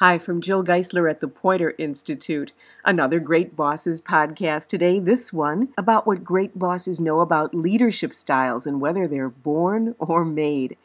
[0.00, 2.54] Hi, from Jill Geisler at the Poynter Institute.
[2.86, 4.98] Another Great Bosses podcast today.
[4.98, 10.24] This one about what great bosses know about leadership styles and whether they're born or
[10.24, 10.78] made.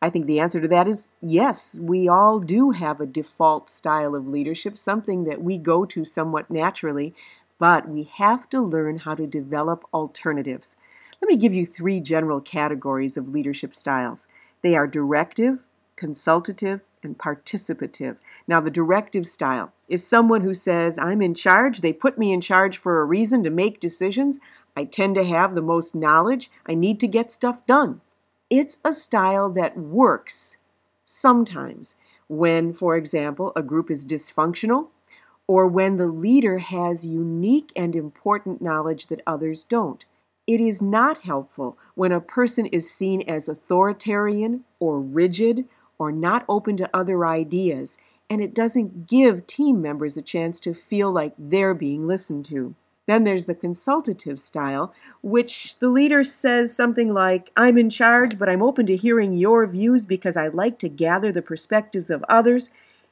[0.00, 4.14] I think the answer to that is yes, we all do have a default style
[4.14, 7.12] of leadership, something that we go to somewhat naturally,
[7.58, 10.76] but we have to learn how to develop alternatives.
[11.20, 14.28] Let me give you three general categories of leadership styles
[14.62, 15.58] they are directive,
[15.96, 18.16] consultative, and participative.
[18.48, 22.40] Now, the directive style is someone who says, I'm in charge, they put me in
[22.40, 24.38] charge for a reason to make decisions.
[24.76, 28.00] I tend to have the most knowledge, I need to get stuff done.
[28.50, 30.56] It's a style that works
[31.04, 31.94] sometimes
[32.28, 34.88] when, for example, a group is dysfunctional
[35.46, 40.04] or when the leader has unique and important knowledge that others don't.
[40.46, 45.64] It is not helpful when a person is seen as authoritarian or rigid
[45.98, 47.96] or not open to other ideas,
[48.30, 52.74] and it doesn't give team members a chance to feel like they're being listened to.
[53.06, 58.48] Then there's the consultative style, which the leader says something like, I'm in charge, but
[58.48, 62.70] I'm open to hearing your views because I like to gather the perspectives of others,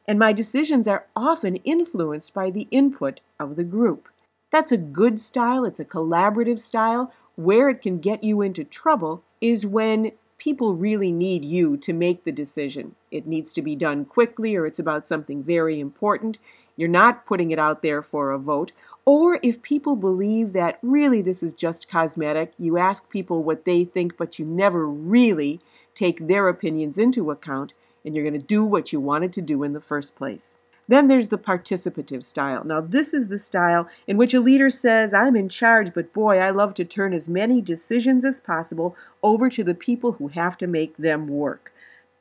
[0.08, 4.08] and my decisions are often influenced by the input of the group.
[4.50, 7.12] That's a good style, it's a collaborative style.
[7.36, 12.24] Where it can get you into trouble is when people really need you to make
[12.24, 12.96] the decision.
[13.12, 16.40] It needs to be done quickly or it's about something very important.
[16.76, 18.72] You're not putting it out there for a vote.
[19.04, 23.84] Or if people believe that really this is just cosmetic, you ask people what they
[23.84, 25.60] think, but you never really
[25.94, 27.72] take their opinions into account,
[28.04, 30.56] and you're going to do what you wanted to do in the first place.
[30.88, 32.64] Then there's the participative style.
[32.64, 36.38] Now, this is the style in which a leader says, I'm in charge, but boy,
[36.38, 40.58] I love to turn as many decisions as possible over to the people who have
[40.58, 41.72] to make them work.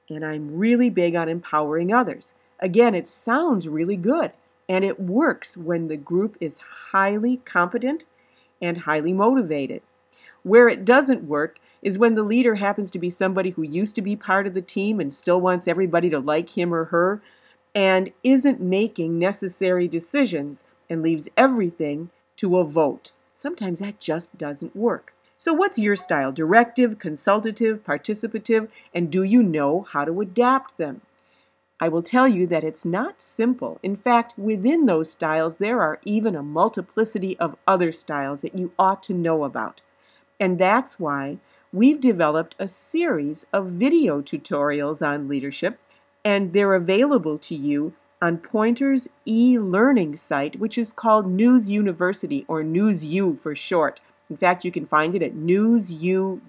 [0.10, 2.34] And I'm really big on empowering others.
[2.60, 4.32] Again, it sounds really good,
[4.70, 6.60] and it works when the group is
[6.92, 8.06] highly competent
[8.62, 9.82] and highly motivated.
[10.44, 14.02] Where it doesn't work is when the leader happens to be somebody who used to
[14.02, 17.22] be part of the team and still wants everybody to like him or her
[17.74, 23.14] and isn't making necessary decisions and leaves everything to a vote.
[23.34, 25.14] Sometimes that just doesn't work.
[25.38, 26.32] So, what's your style?
[26.32, 31.02] Directive, consultative, participative, and do you know how to adapt them?
[31.80, 33.80] I will tell you that it's not simple.
[33.82, 38.72] In fact, within those styles, there are even a multiplicity of other styles that you
[38.78, 39.82] ought to know about.
[40.40, 41.40] And that's why
[41.74, 45.80] we've developed a series of video tutorials on leadership
[46.24, 52.62] and they're available to you on Poynter's e-learning site, which is called News University or
[52.62, 54.00] NewsU for short.
[54.30, 56.40] In fact, you can find it at newsu.org,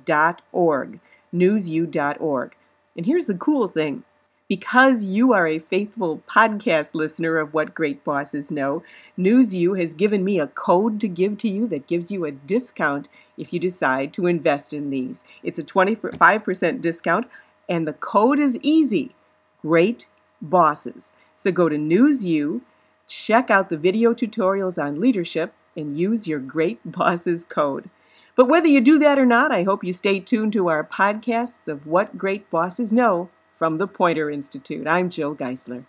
[1.35, 2.57] newsu.org.
[2.97, 4.05] And here's the cool thing.
[4.49, 8.83] Because you are a faithful podcast listener of What Great Bosses Know,
[9.19, 13.09] NewsU has given me a code to give to you that gives you a discount
[13.39, 15.25] if you decide to invest in these.
[15.43, 17.27] It's a 25% discount,
[17.67, 19.15] and the code is easy
[19.63, 20.07] great
[20.41, 21.13] bosses.
[21.35, 22.61] So go to NewsU,
[23.07, 27.89] check out the video tutorials on leadership, and use your Great Bosses code.
[28.35, 31.69] But whether you do that or not, I hope you stay tuned to our podcasts
[31.69, 34.87] of What Great Bosses Know from the Poynter Institute.
[34.87, 35.85] I'm Jill Geisler.